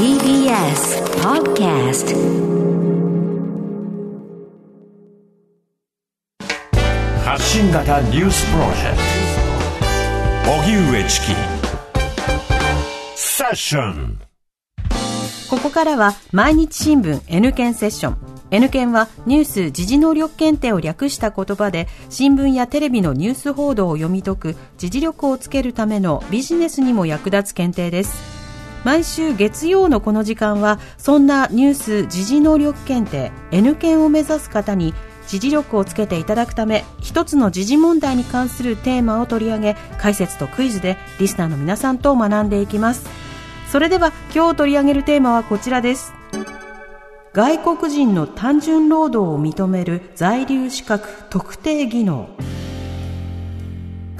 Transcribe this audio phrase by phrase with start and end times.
[0.00, 2.16] TBS Podcast.
[7.22, 8.96] 発信型ニュースプロジェク
[10.46, 10.52] ト。
[10.52, 11.26] 荻上チキ。
[13.14, 14.18] セッション。
[15.50, 18.16] ここからは毎日新聞 N 検セッション。
[18.52, 28.39] N 検はニュース時事能力検定を略した言葉で新聞やテレビのニュース報道を読み解く時事力をつけるためのビジネスにも役立つ検定です
[28.84, 34.94] 毎週月曜のこの時間はそんなニュース時事能力検定 N 検を目指す方に
[35.26, 43.08] 時事力をつけていただくため一つの時事問題に関するテーマを取り上げ解説とクイズでリスナーの皆さんと学んでいきます。
[43.70, 46.12] それでは今日取り上げるテーマはこちらです。
[47.32, 52.28] 外国人の単純労働を認める在留資格特定技能。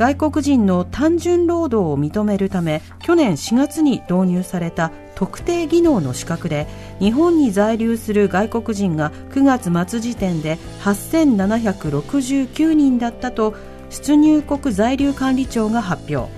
[0.00, 6.66] 外国人の単純労働を認めるため去年4月に導入された特定技能の資格で
[7.00, 13.55] 日本に在留する外国人が9月末時点で8769人だったと
[13.91, 16.32] 出入国在留管理庁が発表。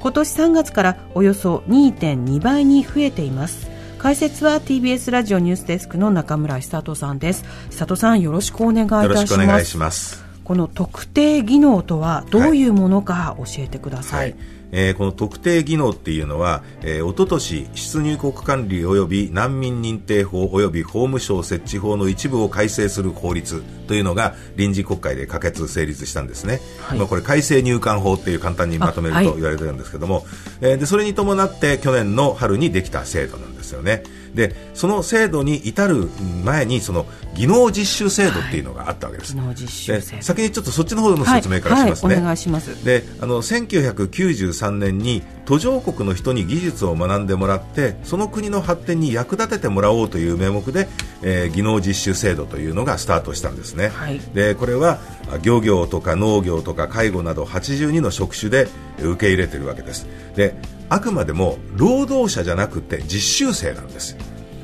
[0.00, 3.68] 今年3月からおよそ2.2倍に増えています。
[3.98, 7.44] 解説は TBS ラジオニュースデスクの中村久人さんです。
[7.68, 9.08] 久人さんよろしくお願いいたします。
[9.08, 10.23] よろしくお願いします。
[10.44, 14.36] この特定技能とはどういうものか教えてください、はい。
[14.76, 30.24] えー、この特定技能っていうのは、えー、おととし出入国管理及び難民認定法及び法務省設置法の一部を改正する法律というのが臨時国会で可決成立したんですね、はい、まあ、これ改正入管法っていう簡単にまとめると言われてるんですけども、はい、
[30.62, 34.02] えー、でそれに伴って去年の春にできた制度なんですよね
[34.34, 36.08] でその制度に至る
[36.44, 42.84] 前にその技能実習制度っていうのがあったわけです、はい、で先にちょっとそっちの方の説明からしますね、はいはい、お願いします。
[42.84, 50.88] であの1993年に途上国の人に技術を学んでもらってその国の発展に役立ててもらおうという名目で、
[51.22, 54.98] えー、技能実習制度というのがスタートしたんですね、はい、でこれは
[55.42, 58.68] 漁業とか農業とか介護など82の職種で
[58.98, 60.06] 受け入れているわけです。
[60.36, 60.54] で
[60.88, 64.16] あくまでも労働者じゃなくて実習生なんです。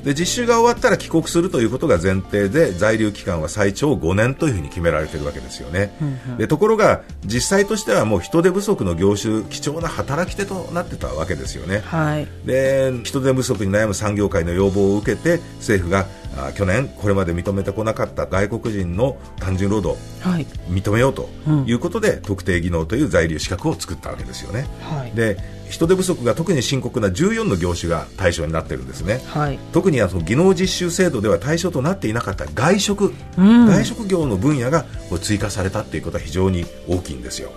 [0.05, 16.07] で実習が終わったら帰国するということが前提で在留期間は最長5年というふうに決められているわけですよね、うんうん、でところが実際としてはもう人手不足の業種貴重な働き手となってたわけですよね、はい、で人手不足に悩む産業界の要望を受けて政府が
[16.55, 21.29] 去年これまで認めてこなかった外国人の単純労働、はい、認めようと
[21.67, 34.85] いうことで、うん、特定技能という在留資格を作ったわけですよね、はい、で人手不足が特に深刻な14の業種が対象になっているんですね、はい、特にあの技能実習制度では対象となっていなかった外食、うん、外食業の分野が
[35.21, 37.53] 追加されたということは非常に大きいんですよ。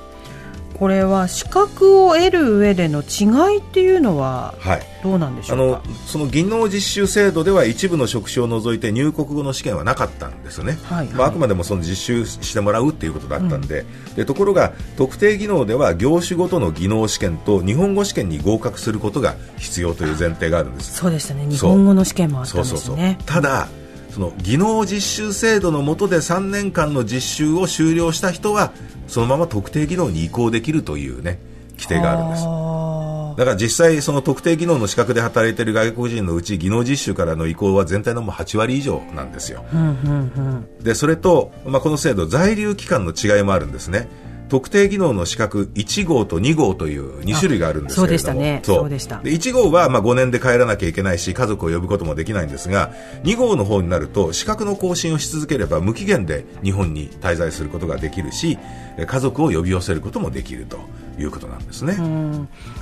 [0.84, 4.54] これは資格を得る上での違いっていうのは
[5.02, 13.86] どうなんでしょうか、はい、あのその技能実習制度では一部の職種を除いて入国後の試験はなかったんですよね、はいはい、まあ、あくまでもその実習してもらうっていうことだったんで。
[14.10, 20.98] うん、でところが特定技能では業種ごとの技能試験と日本語試験に合格することが必要という前提があるんです。
[20.98, 21.46] そうでしたね。
[21.46, 22.78] 日本語の試験もあったんですね。
[22.78, 23.16] そうそうそう。
[23.26, 23.70] ただ、
[24.14, 28.72] その技能実習制度の下で3年間の実習を終了した人は
[29.08, 31.40] そのまま特定技能に移行できるというね
[31.72, 32.44] 規定があるんです。
[32.44, 44.08] だから実際その特定技能の資格で働いている外国人のうち技能実習からの移行は全体のもう8割以上なんですよ、うんうんうん、でそれと、まあ、この制度在留期間の違いもあるんですね
[44.54, 48.08] 特定技能の資格1号と2号という2種類があるんですけれども。
[48.08, 48.62] そうでしたね。
[48.64, 48.90] そう。
[48.90, 49.20] でした。
[49.20, 52.94] で1号はまあ5年で帰らなきゃいけないし家族を呼ぶこともできないんですが
[53.24, 58.60] 2号の方になると資格の更新をし続ければ無期限で日本に滞在することができるし
[59.08, 60.78] 家族を呼び寄せることもできると
[61.18, 61.98] いうことなんですね。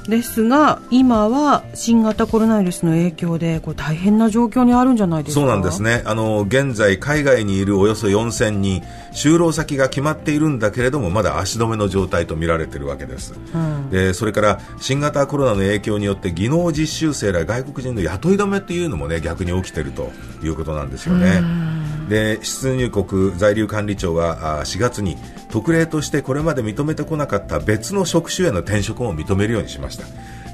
[0.08, 5.42] ですが今は新型コロナウイルスの影響でこれ大変な状況にあるんじゃないですか？
[5.42, 6.04] そうなんですね。
[6.06, 8.82] あの現在海外にいるおよそ4000人
[9.14, 20.12] 就労先が決まっているんだけれどもまだ足止めの状態と見られているわけです、うん、でそれから新型コロナの影響によって技能実習生ら外国人の雇い止めっていうのもね逆に起きていると
[20.44, 21.42] いうことなんですよね。
[22.10, 25.18] で出入国在留管理庁は4月に
[25.52, 30.06] 特例としてこれまで認めてこなかった別の職種への転職も認めるようにしました。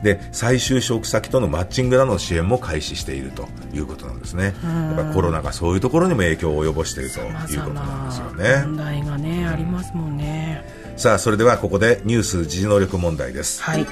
[0.03, 4.53] で再就職先とのマッチングなどの支援も開始しているということなんですね。
[4.63, 8.63] やっぱコロナがそういうところにも影響を及ぼしているということなんですよね。
[8.65, 10.63] 問題がねありますもんね。
[10.97, 13.61] さあそれではここでニュース時事能力問題です。
[13.63, 13.85] はい。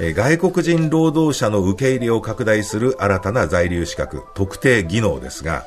[0.00, 5.66] 外国人労働者の受け入れを拡大する新たな在留資格特定技能ですが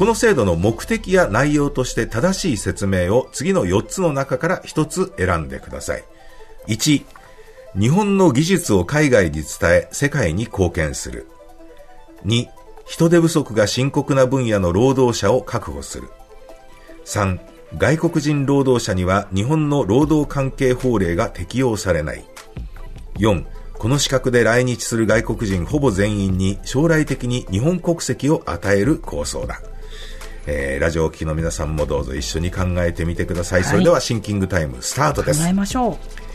[0.00, 6.04] この制度の目的や内容として正しい説明を次の4つの中から1つ選んでください。
[6.68, 7.04] 1、
[7.78, 11.26] 日本の技術を海外に伝え世界に貢献する。
[12.24, 12.48] 2、
[12.86, 16.08] 人手不足が深刻な分野の労働者を確保する。
[17.04, 17.38] 3、
[17.76, 22.24] 外国人労働者には日本の労働関係法令が適用されない。
[23.18, 23.44] 4、
[23.78, 29.60] この資格で来日する外国人ほぼ全員に将来的に日本国籍を与える構想だ。
[30.46, 33.62] えー、ラジオを聴きの皆さんもどうぞ一緒に考えてみてください。
[33.62, 35.42] はい、それではシンキングタイムスタートです。
[35.42, 36.30] 考えましょう。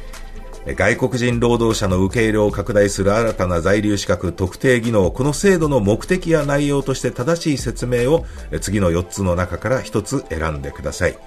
[0.73, 8.25] 外国人労働者の受け入れを拡大する新たな在留資格特定技能、この制度の目的や内容として正しい説明を
[8.61, 11.17] 次の4つの中から1つ選んでください。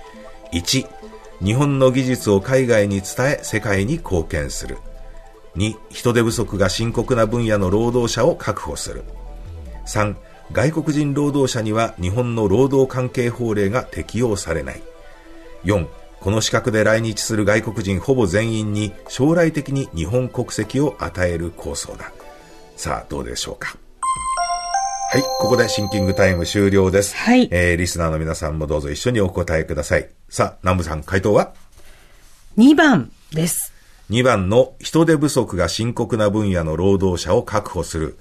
[0.52, 0.88] 1、
[1.40, 4.78] 日本の技術を海外に伝え世界に貢献する。
[5.54, 9.04] 2、人手不足が深刻な分野の労働者を確保する。
[9.86, 10.16] 3、
[10.52, 14.82] 外国人労働者には日本の労働関係法令が適用されない。
[15.64, 15.86] 4、
[16.20, 22.12] この資格で来日する外国人ほぼ全員に将来的に日本国籍を与える構想だ。
[22.76, 23.76] さあ、どうでしょうか。
[25.10, 27.16] はい、ここでシンキングタイム終了です。
[27.16, 27.48] はい。
[27.50, 30.08] えー、リスナーの皆さんもどうぞ一緒にお答えください。
[30.28, 31.54] さあ、南部さん、回答は
[32.56, 33.72] ?2 番です。
[34.10, 38.18] 2番の人手不足が深刻な分野の労働者を確保する。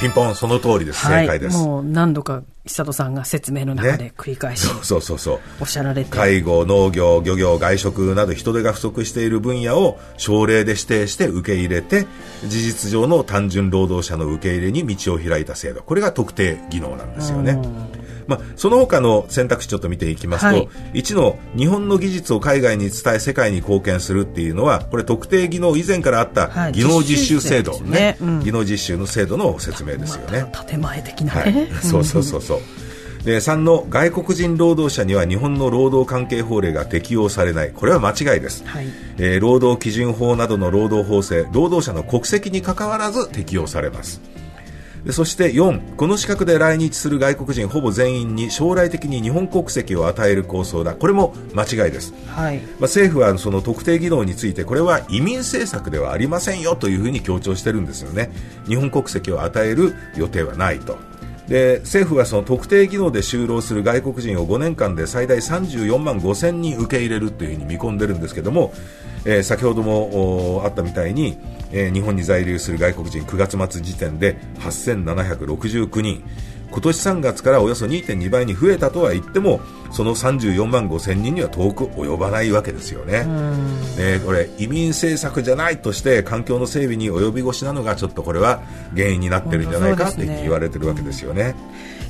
[0.00, 1.06] ピンポン、その通りです。
[1.06, 1.56] 正解です。
[1.56, 12.06] もう何度か久里さんが説明の中で繰り返し、ね、そうそうそうおっしゃられて介護、農業、漁業、外食など人手が不足している分野を省令で指定して受け入れて
[12.44, 17.56] 事実上の単純労働者の受け入れに道を開いた制度これが特定技能なんですよね。
[18.26, 28.16] まあ、その他の選択肢ちょっと見ていきますと、はい、1の日本の技術を海外に伝え世界に貢献するっていうのはこれ特定技能以前からあった技能実習制度、ね、ね。
[28.20, 30.50] うん、技能実習の制度の説明ですよね。
[30.68, 32.60] 建前的な、ね、はい、そうそうそうそう。
[33.24, 37.72] で3の外国人労働者には日本の労働関係法令が適用されない。
[37.72, 38.86] これは間違いです、はい、
[39.18, 44.20] えー、労働基準法などの労働法制労働者の国籍にかかわらず適用されます。
[44.20, 44.45] で
[45.12, 50.94] そして4この資格で来日する外国人ほぼ全員に将来的に日本国籍を与える構想だ。
[50.94, 58.30] これも間違いです、はい、まあ、政府はその特定技能についてこれは移民政策ではありませんよというふうに強調してるんですよね。
[58.66, 60.98] 日本国籍を与える予定はないと
[61.48, 68.72] で政府はその特定技能で就労する外国人を5年間で最大34万5000人受け入れるというふうに見込んでるんですけども、
[69.24, 71.38] えー、先ほどもあったみたいに、
[71.70, 76.24] えー、日本に在留する外国人9月末時点で8769人。
[76.70, 79.60] 今年3月からおよそ2.2倍に増えたとは言っても
[79.92, 83.24] その34万5千人には遠く及ばないわけですよね。
[83.96, 88.60] ねこれ移民政策じゃないとして環境の整備に及び腰なのがちょっとこれは
[88.94, 91.54] 原因になってるんじゃないかって言われてるわけですよね。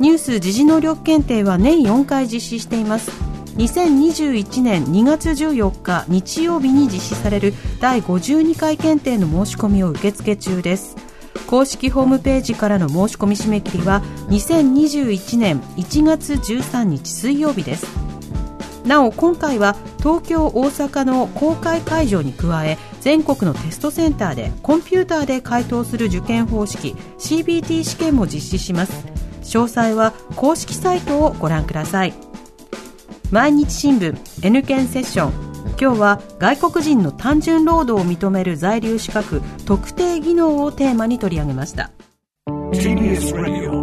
[0.01, 3.30] ニュース時事能力検定は年4回実施しています。
[3.61, 10.97] 2021年2月14日日曜日に実施される第52回検定の申し込みを受付中です。
[11.47, 17.87] 公式ホームページからの申し込み締め切りは2021年1月13日水曜日です。
[18.87, 29.05] なお今回は東京大阪の公開会場に加え全国のテストセンターでコンピューターで回答する受験方式 CBT 試験も実施します。
[29.43, 32.30] 詳細は公式サイトをご覧ください。
[33.31, 35.33] 毎日新聞 N 県セッション。
[35.81, 41.93] 今日は外国人の単純労働を認める在留資格特定技能をテーマに取り上げました。
[42.73, 43.83] TBS ラジオ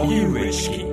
[0.00, 0.83] 荻上チキ